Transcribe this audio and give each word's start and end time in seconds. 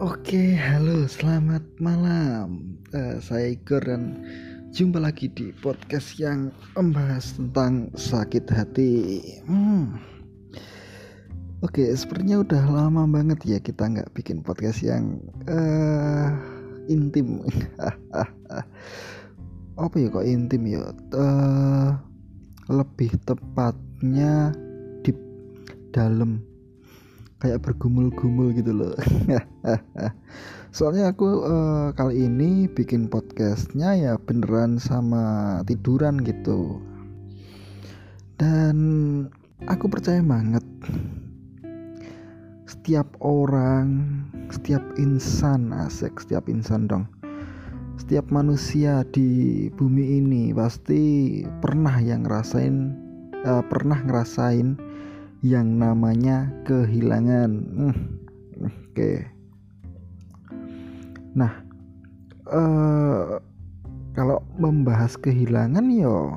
Oke, 0.00 0.56
halo, 0.56 1.04
selamat 1.04 1.60
malam. 1.76 2.72
Uh, 2.88 3.20
saya 3.20 3.52
Igor 3.52 3.84
dan 3.84 4.24
jumpa 4.72 4.96
lagi 4.96 5.28
di 5.28 5.52
podcast 5.60 6.16
yang 6.16 6.48
membahas 6.72 7.36
tentang 7.36 7.92
sakit 7.92 8.48
hati. 8.48 9.20
Hmm. 9.44 10.00
Oke, 11.60 11.92
sepertinya 11.92 12.40
udah 12.40 12.64
lama 12.64 13.04
banget 13.04 13.44
ya 13.44 13.60
kita 13.60 13.92
nggak 13.92 14.08
bikin 14.16 14.40
podcast 14.40 14.80
yang 14.80 15.20
uh, 15.52 16.32
intim. 16.88 17.44
Apa 19.84 19.94
ya 20.00 20.08
kok 20.08 20.24
intim 20.24 20.64
ya? 20.64 20.96
Uh, 21.12 21.92
lebih 22.72 23.12
tepatnya 23.28 24.56
di 25.04 25.12
dalam 25.92 26.40
kayak 27.40 27.64
bergumul-gumul 27.64 28.52
gitu 28.52 28.76
loh. 28.76 28.94
Soalnya 30.76 31.10
aku 31.10 31.42
uh, 31.42 31.90
kali 31.96 32.28
ini 32.28 32.68
bikin 32.70 33.08
podcastnya 33.10 33.96
ya 33.96 34.12
beneran 34.20 34.76
sama 34.76 35.58
tiduran 35.64 36.20
gitu. 36.22 36.78
Dan 38.36 38.76
aku 39.66 39.88
percaya 39.88 40.20
banget 40.20 40.64
setiap 42.68 43.08
orang 43.18 44.22
setiap 44.52 44.84
insan 45.00 45.72
asik 45.74 46.20
setiap 46.20 46.46
insan 46.46 46.86
dong. 46.86 47.08
Setiap 47.96 48.32
manusia 48.32 49.04
di 49.12 49.68
bumi 49.76 50.22
ini 50.22 50.52
pasti 50.56 51.42
pernah 51.60 52.00
yang 52.00 52.24
ngerasain 52.24 52.96
uh, 53.44 53.64
pernah 53.68 54.00
ngerasain 54.04 54.89
yang 55.40 55.80
namanya 55.80 56.52
kehilangan. 56.68 57.50
Hmm, 57.72 57.96
Oke. 58.60 58.92
Okay. 58.92 59.16
Nah, 61.32 61.52
uh, 62.50 63.40
kalau 64.12 64.44
membahas 64.60 65.16
kehilangan 65.16 65.88
yo, 65.88 66.36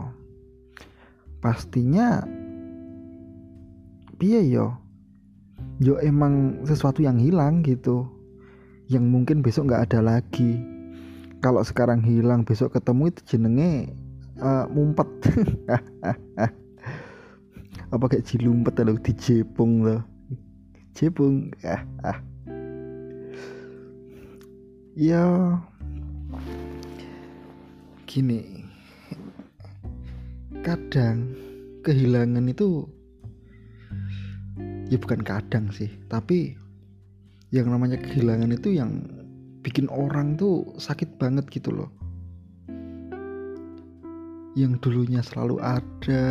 pastinya 1.43 2.23
piye 4.15 4.47
yo, 4.47 4.71
yo 5.83 5.99
emang 5.99 6.63
sesuatu 6.63 7.03
yang 7.03 7.19
hilang 7.19 7.59
gitu, 7.65 8.07
yang 8.87 9.11
mungkin 9.11 9.43
besok 9.43 9.67
nggak 9.67 9.91
ada 9.91 9.99
lagi. 9.99 10.63
Kalau 11.43 11.59
sekarang 11.59 11.99
hilang, 11.99 12.47
besok 12.47 12.79
ketemu 12.79 13.11
itu 13.11 13.35
jenenge 13.35 13.91
uh, 14.39 14.63
mumpet. 14.71 15.09
apa 17.93 18.09
kayak 18.09 18.25
cilumpet 18.25 18.73
atau 18.81 18.97
dijepung 18.97 19.85
loh 19.85 20.01
jepung 20.93 21.49
ah, 21.65 21.81
ah. 22.05 22.17
ya. 24.93 25.25
Gini. 28.05 28.61
Kadang 30.61 31.33
kehilangan 31.83 32.45
itu 32.47 32.87
ya 34.87 34.95
bukan 35.01 35.25
kadang 35.25 35.73
sih 35.73 35.89
tapi 36.07 36.53
yang 37.49 37.67
namanya 37.73 37.97
kehilangan 37.99 38.53
itu 38.53 38.77
yang 38.77 39.03
bikin 39.65 39.89
orang 39.89 40.37
tuh 40.37 40.77
sakit 40.77 41.17
banget 41.17 41.49
gitu 41.49 41.73
loh. 41.73 41.89
Yang 44.53 44.85
dulunya 44.85 45.25
selalu 45.25 45.57
ada 45.59 46.23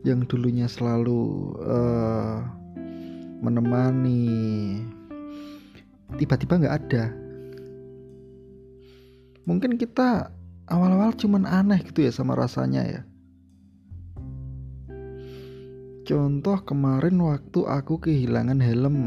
yang 0.00 0.24
dulunya 0.24 0.64
selalu 0.64 1.52
uh, 1.60 2.40
menemani 3.44 4.80
tiba-tiba 6.16 6.60
nggak 6.60 6.76
ada. 6.84 7.04
Mungkin 9.44 9.76
kita 9.76 10.30
awal-awal 10.68 11.16
cuman 11.16 11.44
aneh 11.48 11.80
gitu 11.84 12.04
ya 12.06 12.12
sama 12.12 12.36
rasanya 12.36 12.82
ya. 12.84 13.02
Contoh 16.08 16.58
kemarin 16.66 17.20
waktu 17.22 17.60
aku 17.68 18.02
kehilangan 18.02 18.58
helm. 18.58 18.98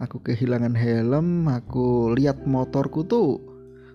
Aku 0.00 0.22
kehilangan 0.24 0.72
helm 0.72 1.48
aku 1.48 2.16
lihat 2.16 2.48
motorku 2.48 3.04
tuh 3.04 3.40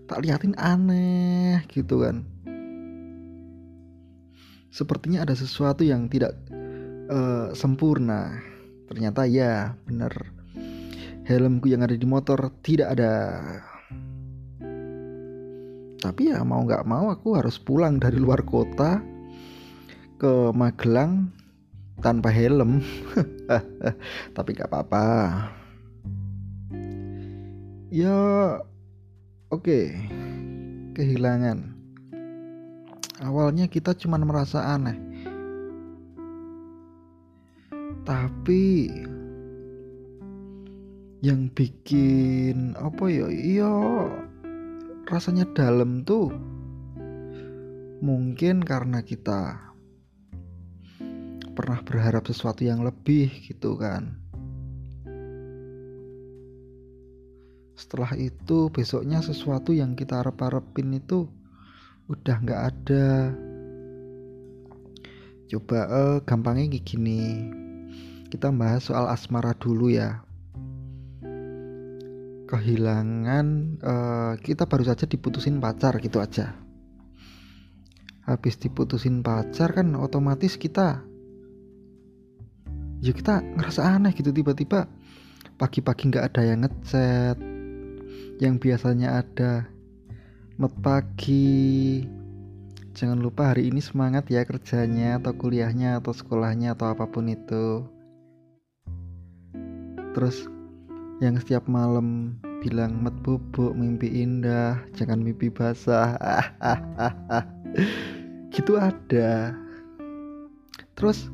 tak 0.06 0.22
liatin 0.22 0.54
aneh 0.62 1.66
gitu 1.74 2.06
kan 2.06 2.35
sepertinya 4.76 5.24
ada 5.24 5.32
sesuatu 5.32 5.88
yang 5.88 6.12
tidak 6.12 6.36
uh, 7.08 7.56
sempurna. 7.56 8.44
Ternyata 8.92 9.24
ya, 9.24 9.72
benar. 9.88 10.12
Helmku 11.24 11.72
yang 11.72 11.88
ada 11.88 11.96
di 11.96 12.04
motor 12.04 12.52
tidak 12.60 13.00
ada. 13.00 13.14
Tapi 16.04 16.22
ya 16.30 16.44
mau 16.46 16.62
nggak 16.62 16.86
mau 16.86 17.10
aku 17.10 17.40
harus 17.40 17.58
pulang 17.58 17.98
dari 17.98 18.22
luar 18.22 18.46
kota 18.46 19.02
ke 20.20 20.52
Magelang 20.52 21.32
tanpa 22.04 22.30
helm. 22.30 22.84
Tapi 24.38 24.50
nggak 24.54 24.70
apa-apa. 24.70 25.08
Ya, 27.96 28.12
oke, 29.48 29.64
okay. 29.64 29.86
kehilangan 31.00 31.75
awalnya 33.24 33.72
kita 33.72 33.96
cuma 33.96 34.20
merasa 34.20 34.76
aneh. 34.76 34.98
Tapi 38.06 38.92
yang 41.26 41.50
bikin 41.54 42.76
apa 42.78 43.06
ya? 43.10 43.28
Iya 43.32 43.74
rasanya 45.06 45.46
dalam 45.54 46.02
tuh 46.06 46.34
mungkin 48.04 48.62
karena 48.62 49.02
kita 49.02 49.58
pernah 51.56 51.80
berharap 51.82 52.28
sesuatu 52.28 52.62
yang 52.68 52.84
lebih 52.84 53.32
gitu 53.48 53.80
kan. 53.80 54.22
Setelah 57.76 58.16
itu 58.20 58.72
besoknya 58.72 59.24
sesuatu 59.24 59.72
yang 59.72 59.96
kita 59.96 60.20
harap-harapin 60.24 61.00
itu 61.00 61.32
udah 62.06 62.38
nggak 62.42 62.62
ada. 62.70 63.34
Coba 65.50 65.80
uh, 65.90 66.18
gampangnya 66.22 66.78
gini. 66.82 67.50
Kita 68.30 68.50
bahas 68.54 68.90
soal 68.90 69.10
asmara 69.10 69.54
dulu 69.58 69.90
ya. 69.94 70.22
Kehilangan 72.46 73.48
uh, 73.82 74.34
kita 74.38 74.70
baru 74.70 74.86
saja 74.86 75.10
diputusin 75.10 75.58
pacar 75.58 75.98
gitu 75.98 76.22
aja. 76.22 76.54
Habis 78.26 78.58
diputusin 78.58 79.22
pacar 79.22 79.74
kan 79.74 79.94
otomatis 79.98 80.58
kita 80.58 81.06
ya 83.06 83.14
kita 83.14 83.46
ngerasa 83.54 83.86
aneh 83.86 84.18
gitu 84.18 84.34
tiba-tiba 84.34 84.90
pagi-pagi 85.62 86.10
nggak 86.10 86.26
ada 86.34 86.42
yang 86.42 86.66
ngechat 86.66 87.38
yang 88.42 88.58
biasanya 88.58 89.22
ada 89.22 89.70
Mat 90.56 90.72
pagi. 90.80 92.00
Jangan 92.96 93.20
lupa 93.20 93.52
hari 93.52 93.68
ini 93.68 93.84
semangat 93.84 94.32
ya 94.32 94.48
kerjanya 94.48 95.20
atau 95.20 95.36
kuliahnya 95.36 96.00
atau 96.00 96.16
sekolahnya 96.16 96.80
atau 96.80 96.96
apa 96.96 97.12
pun 97.12 97.28
itu. 97.28 97.84
Terus 100.16 100.48
yang 101.20 101.36
setiap 101.44 101.68
malam 101.68 102.40
bilang 102.64 103.04
mat 103.04 103.12
bubuk 103.20 103.76
mimpi 103.76 104.24
indah 104.24 104.80
jangan 104.96 105.20
mimpi 105.20 105.52
basah 105.52 106.16
gitu 108.56 108.80
ada 108.80 109.54
terus 110.96 111.30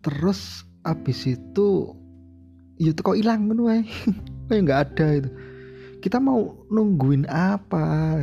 terus 0.00 0.64
abis 0.82 1.38
itu 1.38 1.92
ya 2.80 2.90
kok 2.96 3.14
hilang 3.14 3.52
kan 3.52 3.84
kayak 4.48 4.60
nggak 4.64 4.80
ada 4.90 5.06
itu 5.22 5.30
kita 5.98 6.22
mau 6.22 6.54
nungguin 6.70 7.26
apa? 7.26 8.22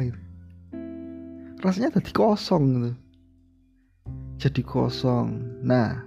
Rasanya 1.60 2.00
tadi 2.00 2.12
kosong 2.16 2.63
gitu. 2.80 2.92
Jadi 4.39 4.62
kosong. 4.63 5.60
Nah 5.63 6.04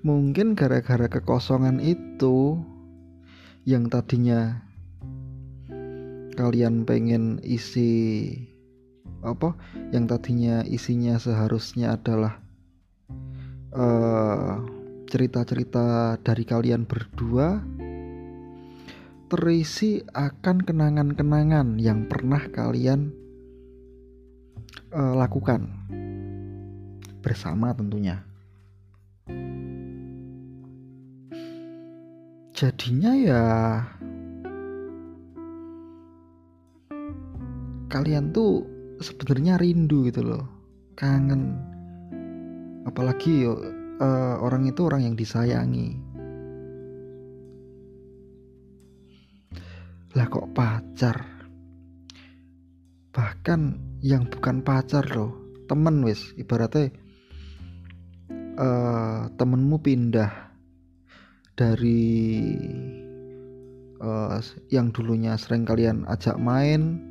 mungkin 0.00 0.56
gara-gara 0.56 1.08
kekosongan 1.08 1.76
itu 1.80 2.56
yang 3.68 3.92
tadinya 3.92 4.64
kalian 6.36 6.88
pengen 6.88 7.40
isi 7.44 8.32
apa? 9.20 9.56
Yang 9.92 10.04
tadinya 10.16 10.64
isinya 10.64 11.20
seharusnya 11.20 12.00
adalah 12.00 12.40
eh, 13.76 14.54
cerita-cerita 15.10 16.16
uh, 16.16 16.18
dari 16.22 16.44
kalian 16.46 16.88
berdua 16.88 17.60
terisi 19.30 20.02
akan 20.10 20.66
kenangan-kenangan 20.66 21.78
yang 21.78 22.10
pernah 22.10 22.42
kalian 22.50 23.14
uh, 24.90 25.14
lakukan. 25.14 25.70
Bersama 27.22 27.70
tentunya. 27.76 28.26
jadinya 32.60 33.16
ya 33.16 33.44
kalian 37.88 38.36
tuh 38.36 38.68
sebenarnya 39.00 39.56
rindu 39.56 40.04
gitu 40.04 40.20
loh. 40.20 40.44
Kangen. 40.92 41.56
Apalagi 42.84 43.48
uh, 43.48 44.36
orang 44.44 44.68
itu 44.68 44.84
orang 44.84 45.08
yang 45.08 45.16
disayangi 45.16 46.09
lah 50.14 50.26
kok 50.26 50.50
pacar? 50.50 51.22
Bahkan 53.10 53.60
yang 54.02 54.26
bukan 54.26 54.62
pacar 54.62 55.06
loh 55.14 55.34
temen 55.70 56.02
wis. 56.02 56.34
Ibaratnya 56.34 56.90
uh, 58.58 59.30
temenmu 59.34 59.78
pindah 59.78 60.50
dari 61.54 62.22
uh, 64.00 64.40
yang 64.72 64.90
dulunya 64.90 65.36
sering 65.36 65.68
kalian 65.68 66.08
ajak 66.08 66.40
main 66.40 67.04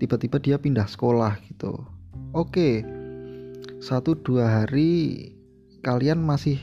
tiba-tiba 0.00 0.40
dia 0.40 0.56
pindah 0.56 0.88
sekolah 0.88 1.36
gitu. 1.52 1.84
Oke 2.32 2.82
satu 3.80 4.16
dua 4.16 4.60
hari 4.64 5.32
kalian 5.84 6.20
masih 6.24 6.60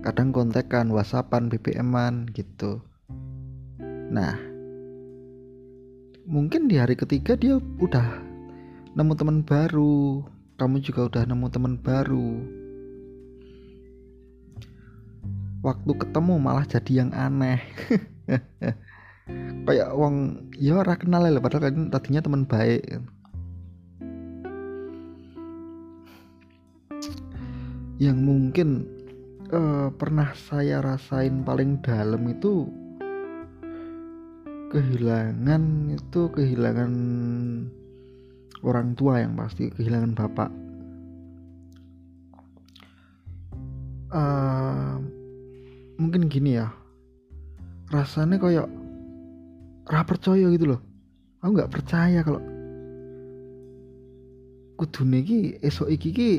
kadang 0.00 0.32
kontekan 0.32 0.88
whatsappan 0.88 1.52
BBM-an 1.52 2.28
gitu. 2.32 2.80
Nah 4.08 4.47
mungkin 6.28 6.68
di 6.68 6.76
hari 6.76 6.92
ketiga 6.92 7.32
dia 7.40 7.56
udah 7.56 8.20
nemu 8.92 9.12
teman 9.16 9.40
baru. 9.40 10.20
Kamu 10.60 10.76
juga 10.84 11.08
udah 11.08 11.22
nemu 11.24 11.46
teman 11.48 11.74
baru. 11.80 12.28
Waktu 15.64 15.92
ketemu 15.96 16.34
malah 16.36 16.68
jadi 16.68 17.02
yang 17.02 17.10
aneh. 17.16 17.64
Kayak 19.66 19.92
wong 19.96 20.48
ya 20.56 20.80
ora 20.80 20.96
kenal 20.96 21.24
lah 21.24 21.40
padahal 21.40 21.72
kan 21.72 21.88
tadinya 21.88 22.20
teman 22.20 22.44
baik. 22.44 22.84
Yang 27.98 28.18
mungkin 28.22 28.68
uh, 29.50 29.90
pernah 29.96 30.30
saya 30.36 30.84
rasain 30.84 31.42
paling 31.42 31.82
dalam 31.82 32.22
itu 32.30 32.70
kehilangan 34.68 35.96
itu 35.96 36.20
kehilangan 36.32 36.92
orang 38.62 38.92
tua 38.94 39.24
yang 39.24 39.34
pasti 39.34 39.72
kehilangan 39.72 40.12
bapak. 40.12 40.50
Uh, 44.08 44.96
mungkin 46.00 46.32
gini 46.32 46.56
ya 46.56 46.72
rasanya 47.92 48.40
kayak 48.40 48.68
ra 49.88 50.04
percaya 50.04 50.48
gitu 50.52 50.76
loh. 50.76 50.80
Aku 51.44 51.52
nggak 51.56 51.72
percaya 51.72 52.20
kalau 52.24 52.40
kudune 54.78 55.26
esok 55.58 55.90
iki 55.90 56.10
ki 56.14 56.32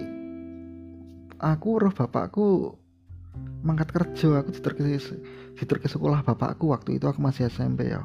aku 1.44 1.70
roh 1.76 1.92
bapakku 1.92 2.79
mangkat 3.60 3.92
kerja 3.92 4.40
aku 4.40 4.56
diterke 4.56 4.84
diterke 5.60 5.88
sekolah 5.92 6.24
bapakku 6.24 6.72
waktu 6.72 6.98
itu 6.98 7.06
aku 7.08 7.20
masih 7.20 7.52
SMP 7.52 7.92
ya. 7.92 8.04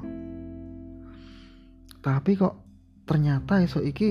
Tapi 2.05 2.31
kok 2.37 2.55
ternyata 3.09 3.63
esok 3.63 3.85
iki 3.85 4.11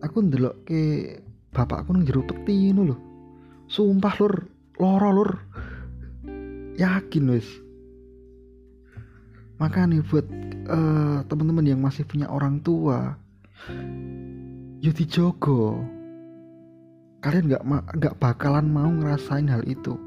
aku 0.00 0.16
ndelok 0.22 0.56
ke 0.64 0.82
bapakku 1.50 1.92
nang 1.92 2.06
jero 2.06 2.22
peti 2.24 2.70
ngono 2.70 2.82
lho. 2.86 2.96
Sumpah 3.66 4.14
lur. 4.22 4.34
Loro 4.76 5.10
lur. 5.10 5.30
Yakin 6.76 7.24
wis. 7.32 7.48
Makanya 9.56 10.04
buat 10.04 10.28
uh, 10.68 11.24
teman-teman 11.24 11.64
yang 11.64 11.80
masih 11.80 12.04
punya 12.04 12.28
orang 12.28 12.60
tua 12.60 13.16
yo 14.84 14.92
dijogo 14.92 15.80
kalian 17.26 17.50
nggak 17.50 17.64
nggak 17.98 18.14
bakalan 18.22 18.70
mau 18.70 18.86
ngerasain 18.86 19.50
hal 19.50 19.66
itu. 19.66 19.98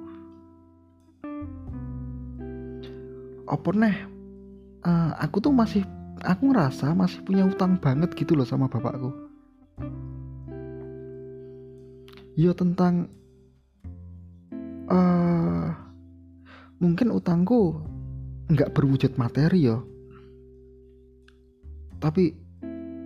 Apa 3.44 3.76
nih 3.76 4.08
uh, 4.88 5.12
aku 5.20 5.44
tuh 5.44 5.52
masih 5.52 5.84
aku 6.24 6.48
ngerasa 6.48 6.96
masih 6.96 7.20
punya 7.28 7.44
utang 7.44 7.76
banget 7.76 8.16
gitu 8.16 8.40
loh 8.40 8.48
sama 8.48 8.72
bapakku. 8.72 9.12
Yo 12.40 12.56
tentang 12.56 13.12
uh, 14.88 15.76
mungkin 16.80 17.12
utangku 17.12 17.84
nggak 18.48 18.72
berwujud 18.72 19.20
materi 19.20 19.68
yo. 19.68 19.84
Tapi 22.00 22.32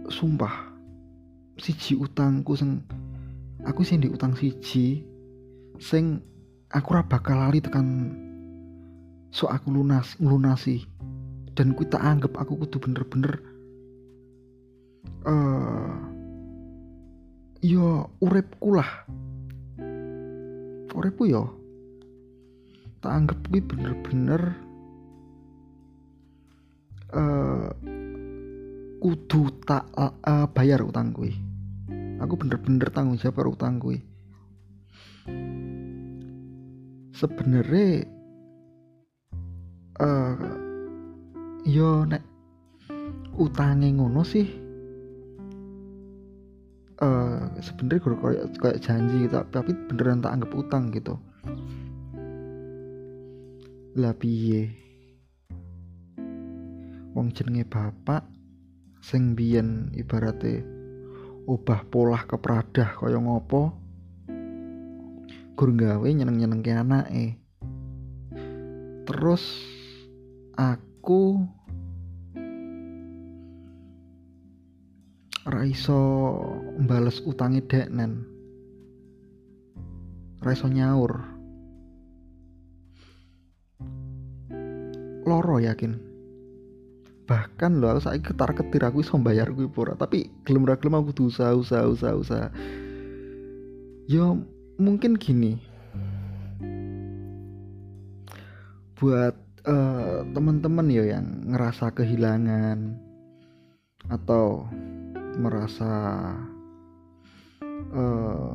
sumpah 0.06 0.70
siji 1.58 1.98
utangku 1.98 2.54
sing 2.54 2.86
aku 3.64 3.82
sih 3.84 4.00
di 4.00 4.12
utang 4.12 4.36
siji 4.36 5.04
sing 5.80 6.20
aku 6.72 6.88
ora 6.96 7.04
bakal 7.04 7.40
lali 7.40 7.60
tekan 7.64 8.14
so 9.34 9.50
aku 9.50 9.74
lunas 9.74 10.16
lunasi 10.20 10.86
dan 11.54 11.78
ku 11.78 11.86
tak 11.86 12.02
anggap 12.02 12.34
aku 12.38 12.66
kudu 12.66 12.82
bener-bener 12.82 13.34
uh, 15.26 15.94
yo 17.64 18.12
uripku 18.20 18.76
lah. 18.76 19.08
Uripku 20.94 21.26
yo 21.26 21.64
tak 23.04 23.12
anggap 23.12 23.40
kuwi 23.50 23.60
bener-bener 23.60 24.42
uh, 27.12 27.68
kudu 29.04 29.52
tak 29.68 29.84
uh, 29.98 30.48
bayar 30.56 30.80
utang 30.86 31.12
kuwi 31.12 31.36
aku 32.24 32.40
bener-bener 32.40 32.88
tanggung 32.88 33.20
jawab 33.20 33.52
utang 33.52 33.84
kuwi 33.84 34.00
sebenarnya 37.12 38.08
uh, 40.00 40.36
yo 41.68 42.08
nek 42.08 42.24
utange 43.36 43.92
ngono 43.92 44.24
sih 44.24 44.48
uh, 47.04 47.44
sebenarnya 47.60 48.02
gue 48.02 48.18
kayak 48.18 48.46
kayak 48.60 48.82
janji 48.82 49.28
gitu 49.28 49.38
tapi 49.52 49.72
beneran 49.92 50.24
tak 50.24 50.34
anggap 50.40 50.52
utang 50.56 50.84
gitu. 50.94 51.16
Lah 53.94 54.14
piye? 54.18 54.74
Wong 57.14 57.30
jenenge 57.30 57.70
bapak 57.70 58.26
sing 59.06 59.38
biyen 59.38 59.94
ibarate 59.94 60.73
ubah 61.44 61.84
pola 61.92 62.24
kepradah 62.24 62.96
kaya 63.00 63.20
ngopo? 63.20 63.76
Gur 65.54 65.70
gawe 65.76 66.08
nyeneng-nyenengke 66.08 66.72
anake. 66.74 67.38
Terus 69.04 69.44
aku 70.56 71.44
raiso 75.44 76.02
mbales 76.80 77.20
utangi 77.28 77.62
deknen. 77.64 78.24
Raiso 80.40 80.68
nyaur. 80.72 81.24
Loro 85.24 85.56
yakin 85.60 86.13
bahkan 87.24 87.80
lo 87.80 87.96
saya 88.04 88.20
ketar 88.20 88.52
ketir 88.52 88.84
aku 88.84 89.02
iso 89.04 89.16
bayar 89.20 89.52
gue 89.56 89.68
pura. 89.72 89.96
Tapi 89.96 90.28
gelem 90.44 90.68
ra 90.68 90.76
gelem 90.76 91.00
aku 91.00 91.16
tuh 91.16 91.28
usaha 91.32 91.56
usaha 91.56 91.88
usaha 91.88 92.14
usaha. 92.16 92.48
Yo 94.08 94.44
mungkin 94.80 95.16
gini. 95.16 95.60
Buat 99.00 99.36
uh, 99.68 100.24
teman-teman 100.32 100.88
ya 100.88 101.18
yang 101.20 101.28
ngerasa 101.52 101.92
kehilangan 101.92 103.00
atau 104.12 104.68
merasa 105.40 105.92
uh, 107.96 108.54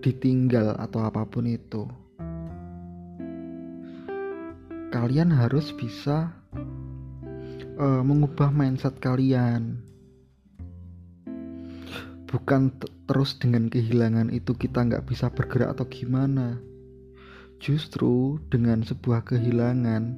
ditinggal 0.00 0.76
atau 0.80 1.04
apa 1.04 1.28
pun 1.28 1.44
itu 1.44 1.84
kalian 4.90 5.30
harus 5.30 5.70
bisa 5.70 6.39
uh, 7.76 8.02
mengubah 8.02 8.50
mindset 8.50 8.98
kalian. 8.98 9.82
Bukan 12.30 12.70
terus 13.10 13.36
dengan 13.42 13.66
kehilangan 13.66 14.30
itu 14.30 14.54
kita 14.54 14.86
nggak 14.86 15.06
bisa 15.06 15.28
bergerak 15.34 15.74
atau 15.74 15.86
gimana. 15.90 16.58
Justru 17.60 18.40
dengan 18.48 18.80
sebuah 18.86 19.26
kehilangan 19.26 20.16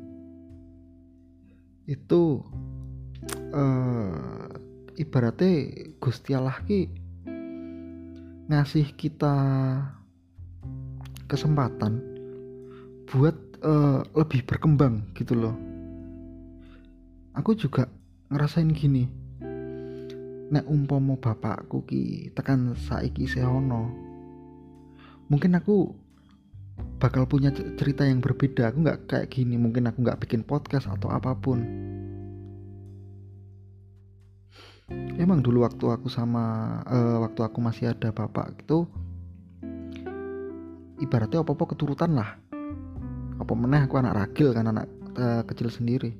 itu 1.90 2.44
uh, 3.50 4.46
ibaratnya 4.94 5.52
Gusti 5.98 6.36
Allah 6.36 6.60
ki 6.62 6.86
ngasih 8.46 8.92
kita 8.94 9.34
kesempatan 11.26 11.98
buat 13.08 13.34
uh, 13.64 14.04
lebih 14.12 14.44
berkembang 14.44 15.08
gitu 15.16 15.32
loh 15.32 15.71
aku 17.32 17.56
juga 17.56 17.88
ngerasain 18.32 18.70
gini. 18.72 19.08
Nek 20.52 20.68
umpomo 20.68 21.16
bapakku 21.16 21.88
ki 21.88 22.32
tekan 22.36 22.76
saiki 22.76 23.24
sehono 23.24 24.12
mungkin 25.32 25.56
aku 25.56 25.96
bakal 27.00 27.24
punya 27.24 27.48
cerita 27.52 28.04
yang 28.04 28.20
berbeda. 28.20 28.68
Aku 28.68 28.84
nggak 28.84 29.08
kayak 29.08 29.32
gini 29.32 29.56
mungkin 29.56 29.88
aku 29.88 30.04
nggak 30.04 30.20
bikin 30.20 30.44
podcast 30.44 30.92
atau 30.92 31.08
apa 31.08 31.32
pun. 31.32 31.64
Emang 35.16 35.40
dulu 35.40 35.64
waktu 35.64 35.88
aku 35.88 36.12
sama 36.12 36.76
uh, 36.84 37.24
waktu 37.24 37.40
aku 37.48 37.58
masih 37.64 37.96
ada 37.96 38.12
bapak 38.12 38.60
itu 38.60 38.84
ibaratnya 41.00 41.40
apa-apa 41.40 41.72
keturutan 41.72 42.12
lah. 42.12 42.36
Apa 43.40 43.52
meneh 43.56 43.88
aku 43.88 43.96
anak 43.96 44.12
ragil 44.20 44.52
kan 44.52 44.68
anak 44.68 44.86
uh, 45.16 45.42
kecil 45.48 45.72
sendiri 45.72 46.12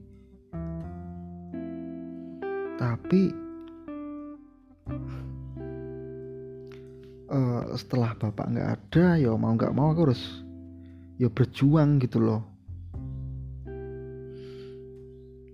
tapi 2.82 3.30
uh, 7.30 7.70
setelah 7.78 8.18
bapak 8.18 8.50
nggak 8.50 8.70
ada 8.74 9.22
ya 9.22 9.38
mau 9.38 9.54
nggak 9.54 9.70
mau 9.70 9.94
aku 9.94 10.10
harus 10.10 10.42
ya 11.14 11.30
berjuang 11.30 12.02
gitu 12.02 12.18
loh. 12.18 12.42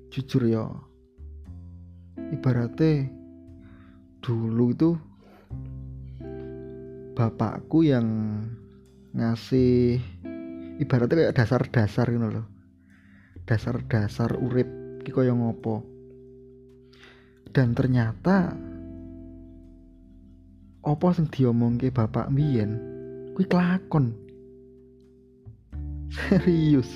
Jujur 0.08 0.48
ya 0.48 0.72
ibaratnya 2.32 3.12
dulu 4.24 4.72
itu 4.72 4.90
bapakku 7.12 7.84
yang 7.84 8.08
ngasih 9.12 10.00
ibaratnya 10.80 11.28
kayak 11.28 11.36
dasar-dasar 11.36 12.08
gitu 12.08 12.40
loh. 12.40 12.48
Dasar-dasar 13.44 14.32
urip 14.40 15.04
ki 15.04 15.12
kaya 15.12 15.36
ngopo 15.36 15.97
dan 17.52 17.72
ternyata 17.72 18.52
apa 20.88 21.06
sing 21.12 21.28
diomongke 21.28 21.92
bapak 21.92 22.32
mbiyen? 22.32 22.80
Kuwi 23.36 23.44
kelakon. 23.44 24.16
Serius. 26.14 26.88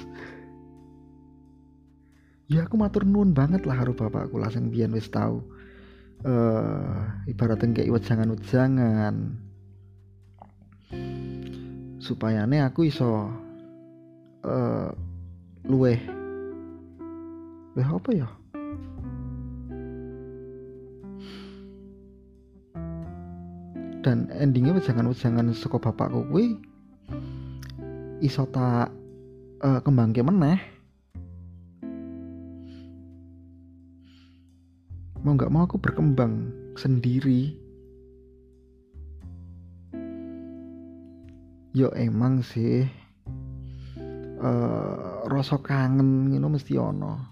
Ya 2.49 2.69
aku 2.69 2.77
matur 2.77 3.05
nuwun 3.09 3.33
banget 3.33 3.65
lah 3.65 3.81
karo 3.81 3.97
bapakku 3.97 4.37
lah 4.37 4.53
sing 4.53 4.73
biyen 4.73 4.93
wis 4.97 5.09
tau. 5.13 5.45
Uh, 6.23 7.11
ibaratnya 7.29 7.83
kayak 7.83 7.93
wejangan-wejangan. 7.93 9.37
Supaya 11.99 12.47
nih 12.47 12.65
aku 12.65 12.89
iso 12.89 13.29
uh, 14.47 14.89
luweh. 15.67 16.01
Luweh 17.73 17.89
apa 17.89 18.11
ya 18.13 18.42
dan 24.03 24.27
endingnya 24.35 24.75
wejangan-wejangan 24.75 25.55
saka 25.55 25.79
bapakku 25.79 26.27
kuwi 26.27 26.59
iso 28.19 28.47
tak 28.51 28.91
uh, 29.63 29.81
kembangke 29.83 30.23
meneh. 30.23 30.59
Mau 35.23 35.39
nggak 35.39 35.55
mau 35.55 35.67
aku 35.67 35.79
berkembang 35.79 36.51
sendiri. 36.75 37.55
Yo 41.73 41.89
emang 41.95 42.43
sih 42.43 42.85
uh, 44.43 45.25
rasa 45.31 45.63
kangen 45.63 46.35
you 46.35 46.43
know, 46.43 46.51
mesti 46.51 46.75
ono. 46.75 47.23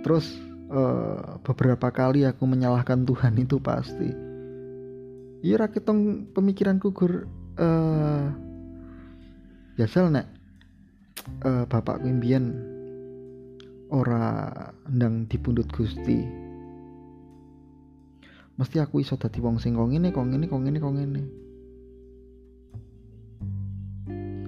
Terus 0.00 0.32
uh, 0.72 1.38
beberapa 1.44 1.92
kali 1.92 2.24
aku 2.24 2.48
menyalahkan 2.48 3.04
Tuhan 3.04 3.36
itu 3.36 3.60
pasti 3.60 4.23
iya 5.44 5.60
rakitong 5.60 6.32
pemikiranku 6.32 6.96
gur. 6.96 7.28
Uh, 7.60 8.32
ya 9.76 9.84
sel 9.84 10.08
nek. 10.08 10.24
Uh, 11.44 11.68
bapak 11.68 12.00
imbian 12.04 12.56
ora 13.92 14.50
ndang 14.88 15.28
dipundut 15.28 15.68
Gusti. 15.68 16.24
Mesti 18.56 18.80
aku 18.80 19.04
iso 19.04 19.20
dadi 19.20 19.44
wong 19.44 19.60
sing 19.60 19.76
kok 19.76 19.92
ngene 19.92 20.08
kok 20.14 20.24
ngene 20.24 20.46
kok 20.48 20.62
ngene 20.64 20.78
kok 20.80 20.94
ngene. 20.96 21.22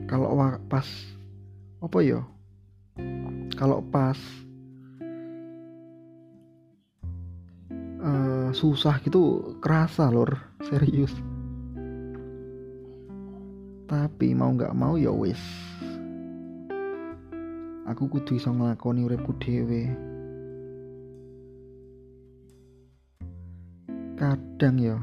Kalau 0.09 0.33
pas 0.71 0.87
apa 1.83 1.99
ya 2.01 2.23
kalau 3.59 3.85
pas 3.85 4.17
uh, 8.07 8.49
susah 8.55 9.03
gitu 9.03 9.55
kerasa 9.59 10.07
lor 10.09 10.39
serius. 10.63 11.11
Tapi 13.87 14.35
mau 14.35 14.55
nggak 14.55 14.75
mau 14.75 14.95
ya 14.95 15.11
wis. 15.11 15.39
Aku 17.87 18.11
kudu 18.11 18.35
iso 18.35 18.51
nglakoni 18.51 19.07
uripku 19.07 19.35
dhewe. 19.39 19.91
Kadang 24.17 24.81
ya 24.81 24.97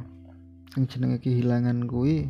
yang 0.73 0.83
jenenge 0.89 1.21
kehilangan 1.21 1.85
kuwi 1.85 2.25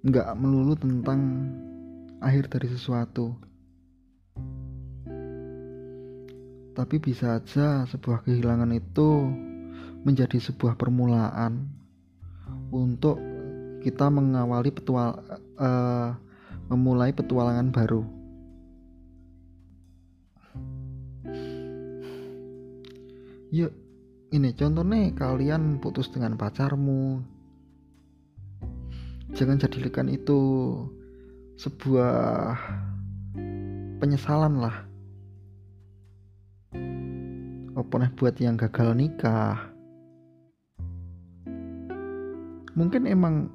nggak 0.00 0.32
melulu 0.40 0.72
tentang 0.80 1.52
akhir 2.24 2.48
dari 2.48 2.72
sesuatu 2.72 3.36
tapi 6.74 7.02
bisa 7.02 7.42
aja 7.42 7.84
sebuah 7.90 8.22
kehilangan 8.22 8.70
itu 8.70 9.08
menjadi 10.06 10.38
sebuah 10.40 10.78
permulaan 10.80 11.68
untuk 12.70 13.18
kita 13.80 14.08
mengawali 14.12 14.70
petual 14.70 15.18
uh, 15.58 16.14
memulai 16.70 17.10
petualangan 17.10 17.68
baru. 17.74 18.02
Yuk 23.50 23.72
ini 24.30 24.54
contohnya 24.54 25.10
kalian 25.18 25.82
putus 25.82 26.06
dengan 26.06 26.38
pacarmu. 26.38 27.18
Jangan 29.34 29.58
jadikan 29.58 30.06
itu 30.06 30.38
sebuah 31.58 32.54
penyesalan 33.98 34.62
lah 34.62 34.89
apa 37.78 37.94
nih 38.02 38.10
buat 38.18 38.34
yang 38.42 38.58
gagal 38.58 38.94
nikah? 38.98 39.70
Mungkin 42.74 43.06
emang 43.06 43.50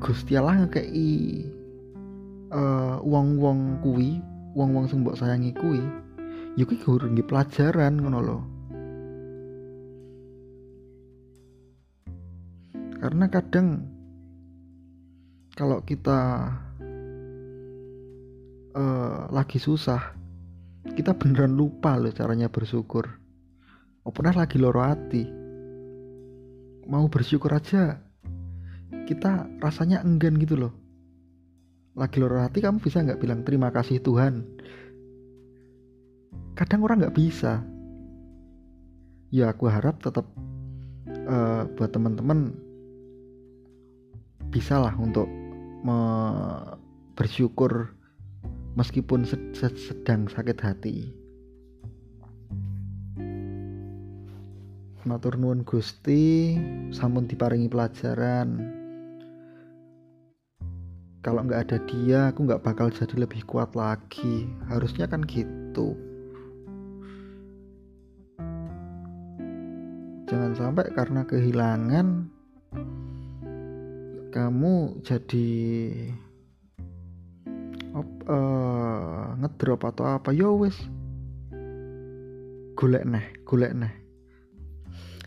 Gusti 0.00 0.32
Allah 0.36 0.64
ngekei 0.64 1.44
uh, 2.50 2.96
wong-wong 3.04 3.84
kuwi 3.84 4.18
wong-wong 4.56 4.90
sing 4.90 5.04
mbok 5.04 5.18
sayangi 5.18 5.54
kuwi 5.54 5.82
ya 6.58 6.66
kuwi 6.66 6.78
guru 6.82 7.06
pelajaran 7.22 8.02
ngono 8.02 8.18
loh 8.18 8.42
karena 13.00 13.26
kadang 13.32 13.68
kalau 15.56 15.80
kita 15.84 16.52
uh, 18.76 19.28
lagi 19.32 19.56
susah 19.56 20.19
kita 20.94 21.14
beneran 21.14 21.54
lupa 21.54 21.94
loh 21.94 22.10
caranya 22.10 22.50
bersyukur. 22.50 23.06
Oh 24.02 24.12
pernah 24.12 24.42
lagi 24.42 24.56
loro 24.58 24.82
hati. 24.82 25.24
Mau 26.90 27.06
bersyukur 27.06 27.54
aja 27.54 28.02
kita 29.06 29.46
rasanya 29.62 30.02
enggan 30.02 30.38
gitu 30.38 30.58
loh. 30.58 30.72
Lagi 31.94 32.22
loro 32.22 32.42
hati 32.42 32.62
kamu 32.62 32.82
bisa 32.82 33.02
nggak 33.02 33.20
bilang 33.22 33.42
terima 33.42 33.70
kasih 33.70 34.02
Tuhan? 34.02 34.46
Kadang 36.54 36.82
orang 36.86 37.06
nggak 37.06 37.16
bisa. 37.18 37.62
Ya 39.30 39.54
aku 39.54 39.70
harap 39.70 40.02
tetap 40.02 40.26
uh, 41.30 41.66
buat 41.78 41.90
teman-teman 41.94 42.54
bisa 44.50 44.82
lah 44.82 44.92
untuk 44.98 45.30
bersyukur 47.14 47.94
meskipun 48.74 49.26
sedang 49.26 50.30
sakit 50.30 50.58
hati. 50.62 50.96
Matur 55.08 55.40
nuwun 55.40 55.64
Gusti, 55.64 56.54
sampun 56.92 57.24
diparingi 57.24 57.72
pelajaran. 57.72 58.48
Kalau 61.24 61.40
nggak 61.44 61.62
ada 61.68 61.78
dia, 61.88 62.20
aku 62.28 62.44
nggak 62.44 62.64
bakal 62.64 62.92
jadi 62.92 63.24
lebih 63.24 63.44
kuat 63.48 63.72
lagi. 63.72 64.48
Harusnya 64.68 65.08
kan 65.08 65.24
gitu. 65.24 65.96
Jangan 70.28 70.52
sampai 70.54 70.86
karena 70.94 71.26
kehilangan 71.26 72.30
kamu 74.30 75.02
jadi 75.02 75.50
op, 77.96 78.08
uh, 78.30 79.34
ngedrop 79.40 79.82
atau 79.86 80.04
apa? 80.06 80.30
Yo 80.30 80.54
wis. 80.58 80.76
Golek 82.78 83.04
neh 83.04 83.26
golek 83.44 83.74
neh. 83.74 83.92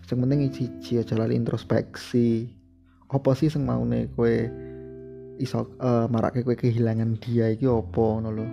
Sing 0.08 0.20
penting 0.24 0.48
siji 0.52 1.00
aja 1.00 1.16
lali 1.20 1.36
introspeksi. 1.36 2.48
Apa 3.12 3.36
sih 3.38 3.52
sing 3.52 3.68
maune 3.68 4.10
kowe 4.16 4.34
iso 5.38 5.76
uh, 5.84 6.08
marake 6.08 6.42
kowe 6.42 6.56
kehilangan 6.56 7.20
dia 7.20 7.52
iki 7.52 7.68
apa 7.68 8.02
ngono 8.02 8.30
lho? 8.32 8.48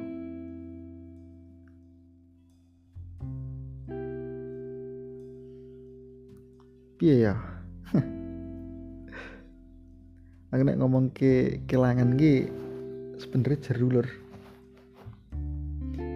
Piye 7.00 7.25
ya? 7.25 7.35
Aku 10.52 10.62
nek 10.67 10.76
ngomong 10.76 11.09
ke 11.17 11.64
kelangan 11.64 12.21
ki 12.21 12.52
sebenernya 13.20 13.60
jeru 13.60 13.86
lur 13.92 14.08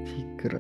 jiger 0.08 0.56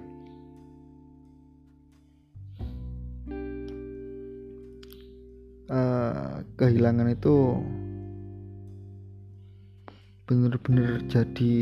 uh, 5.72 6.44
kehilangan 6.60 7.08
itu 7.08 7.56
bener-bener 10.28 11.00
jadi 11.08 11.56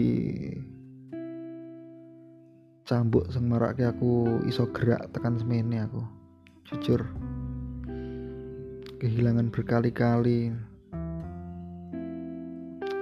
cambuk 2.92 3.24
marake 3.40 3.88
aku 3.88 4.42
iso 4.44 4.68
gerak 4.68 5.08
tekan 5.16 5.40
semene 5.40 5.86
aku. 5.86 6.02
Jujur. 6.68 7.00
Kehilangan 9.00 9.48
berkali-kali. 9.48 10.52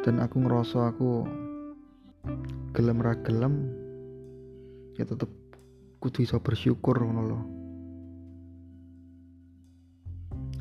Dan 0.00 0.16
aku 0.22 0.36
ngerasa 0.40 0.94
aku 0.94 1.26
gelem 2.76 2.98
ra 3.02 3.16
gelem 3.24 3.54
ya 4.94 5.08
tetep 5.08 5.30
kudu 6.00 6.24
iso 6.24 6.40
bersyukur 6.40 6.96
ngono 7.00 7.22
loh 7.24 7.42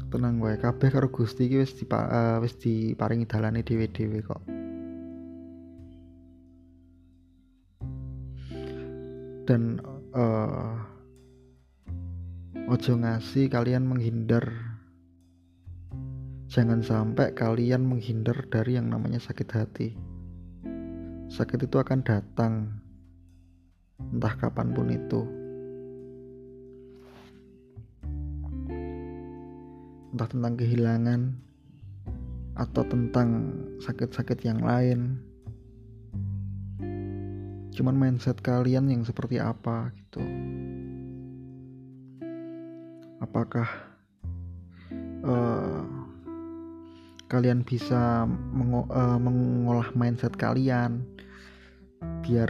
tenang 0.09 0.41
wae 0.41 0.57
kabeh 0.57 0.89
karo 0.89 1.13
Gusti 1.13 1.45
iki 1.45 1.61
wis 1.61 1.77
dipa, 1.77 2.09
uh, 2.09 2.37
wis 2.41 2.57
diparingi 2.57 3.29
dalane 3.29 3.61
dhewe-dhewe 3.61 4.25
kok. 4.25 4.41
Dan 9.45 9.77
uh, 10.17 10.77
ojo 12.73 12.93
ngasih 12.97 13.53
kalian 13.53 13.85
menghindar. 13.85 14.49
Jangan 16.49 16.81
sampai 16.81 17.37
kalian 17.37 17.85
menghindar 17.85 18.49
dari 18.49 18.81
yang 18.81 18.89
namanya 18.89 19.21
sakit 19.21 19.49
hati 19.53 20.08
sakit 21.29 21.69
itu 21.69 21.77
akan 21.77 22.01
datang. 22.01 22.53
Entah 23.99 24.33
kapan 24.33 24.73
pun 24.73 24.87
itu. 24.89 25.21
Entah 30.09 30.29
tentang 30.29 30.53
kehilangan 30.57 31.21
atau 32.57 32.83
tentang 32.83 33.29
sakit-sakit 33.79 34.41
yang 34.43 34.59
lain. 34.65 35.21
Cuman 37.71 37.95
mindset 37.95 38.41
kalian 38.43 38.91
yang 38.91 39.05
seperti 39.05 39.39
apa 39.39 39.93
gitu. 39.95 40.19
Apakah 43.23 43.69
uh, 45.23 45.98
kalian 47.29 47.61
bisa 47.61 48.25
uh, 48.25 49.19
mengolah 49.21 49.93
mindset 49.93 50.33
kalian 50.33 51.05
biar 52.25 52.49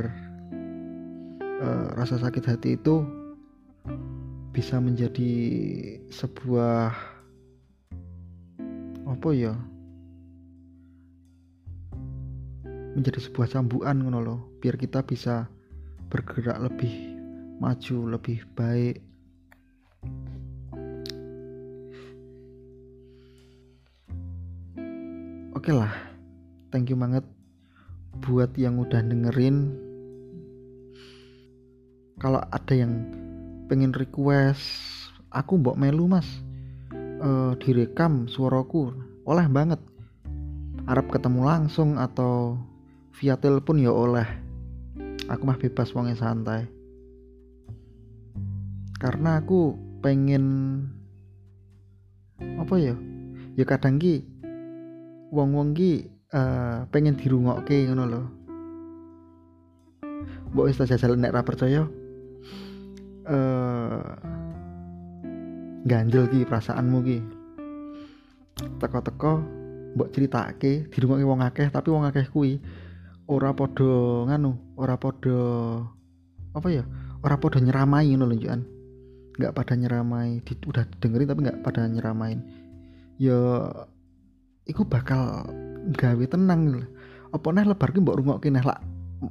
uh, 1.60 1.88
rasa 2.00 2.16
sakit 2.16 2.48
hati 2.48 2.80
itu 2.80 3.04
bisa 4.56 4.80
menjadi 4.80 5.32
sebuah 6.10 6.96
apa 9.04 9.30
ya? 9.36 9.54
Menjadi 12.96 13.20
sebuah 13.20 13.52
cambukan 13.52 14.00
ngono 14.00 14.48
biar 14.64 14.80
kita 14.80 15.04
bisa 15.04 15.52
bergerak 16.08 16.58
lebih 16.72 17.20
maju 17.60 18.16
lebih 18.16 18.48
baik 18.56 19.09
oke 25.60 25.68
okay 25.68 25.76
lah 25.76 25.92
thank 26.72 26.88
you 26.88 26.96
banget 26.96 27.28
buat 28.24 28.56
yang 28.56 28.80
udah 28.80 29.04
dengerin. 29.04 29.76
Kalau 32.20 32.40
ada 32.40 32.74
yang 32.76 33.04
pengen 33.68 33.92
request 33.92 34.64
aku 35.32 35.60
mbok 35.60 35.76
melu 35.76 36.08
mas. 36.08 36.28
Uh, 37.20 37.52
direkam 37.60 38.32
suaraku 38.32 38.96
oleh 39.28 39.48
banget. 39.52 39.84
Arab 40.88 41.12
ketemu 41.12 41.44
langsung 41.44 42.00
atau 42.00 42.56
via 43.20 43.36
telepon 43.36 43.84
ya 43.84 43.92
oleh. 43.92 44.26
Aku 45.28 45.44
mah 45.44 45.60
bebas 45.60 45.92
wongnya 45.92 46.16
santai. 46.16 46.72
Karena 48.96 49.44
aku 49.44 49.76
pengen 50.00 50.44
apa 52.40 52.76
ya? 52.80 52.96
Ya 53.60 53.68
kadang 53.68 54.00
ki 54.00 54.39
wong 55.30 55.50
wong 55.54 55.70
ki 55.78 56.10
uh, 56.34 56.86
pengen 56.90 57.18
dirungokke 57.18 57.90
ngono 57.90 58.06
loh 58.06 58.26
mbok 60.54 60.66
wis 60.70 60.82
jajal 60.82 61.14
nek 61.14 61.34
ra 61.34 61.46
percaya. 61.46 61.86
Uh, 63.30 64.02
ganjel 65.86 66.26
ki 66.30 66.46
perasaanmu 66.50 67.00
ki. 67.06 67.18
Teko-teko 68.82 69.34
mbok 69.96 70.10
ceritake 70.14 70.90
dirungokke 70.90 71.26
wong 71.26 71.42
akeh 71.46 71.70
tapi 71.70 71.90
wong 71.94 72.06
akeh 72.10 72.26
kuwi 72.30 72.58
ora 73.30 73.54
podo 73.54 74.26
nganu 74.26 74.58
ora 74.78 74.98
podo 74.98 75.38
apa 76.54 76.68
ya 76.74 76.84
ora 77.22 77.38
podo 77.38 77.62
nyeramai 77.62 78.10
ngono 78.10 78.26
lho 78.26 78.38
nggak 79.40 79.56
pada 79.56 79.74
nyeramai 79.80 80.44
di, 80.44 80.52
udah 80.68 80.84
dengerin 81.00 81.30
tapi 81.30 81.42
nggak 81.48 81.60
pada 81.64 81.88
nyeramain. 81.88 82.44
Ya 83.16 83.40
iku 84.70 84.86
bakal 84.86 85.50
gawe 85.98 86.26
tenang 86.30 86.70
lho. 86.70 86.86
Apa 87.34 87.50
neh 87.50 87.66
lebar 87.66 87.90
ki 87.90 88.06
mbok 88.06 88.22
rungokke 88.22 88.54
neh 88.54 88.62
lak 88.62 88.78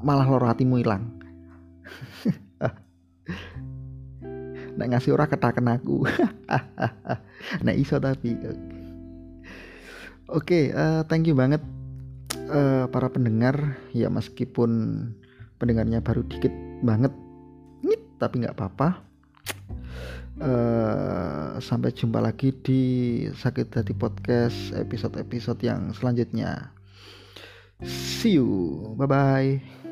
malah 0.03 0.27
loro 0.27 0.51
hatimu 0.51 0.83
ilang? 0.83 1.07
Nek 4.79 4.89
ngasih 4.95 5.15
ora 5.15 5.31
ketaken 5.31 5.71
aku. 5.71 6.07
Nek 7.67 7.77
iso 7.79 8.03
tapi. 8.03 8.35
Oke 10.29 10.29
okay, 10.29 10.65
uh, 10.75 11.03
thank 11.09 11.25
you 11.25 11.39
banget 11.39 11.63
uh, 12.51 12.91
para 12.91 13.09
pendengar. 13.11 13.79
Ya 13.95 14.11
meskipun 14.11 14.71
pendengarnya 15.59 15.99
baru 15.99 16.23
dikit 16.27 16.55
banget 16.87 17.11
nih 17.83 17.99
tapi 18.19 18.43
nggak 18.43 18.55
apa-apa 18.55 19.03
uh, 20.41 21.59
sampai 21.59 21.95
jumpa 21.95 22.19
lagi 22.23 22.55
di 22.55 22.83
sakit 23.31 23.83
hati 23.83 23.95
podcast 23.95 24.75
episode-episode 24.75 25.61
yang 25.63 25.91
selanjutnya. 25.95 26.73
See 27.87 28.39
you. 28.39 28.49
Bye 28.99 29.07
bye 29.07 29.88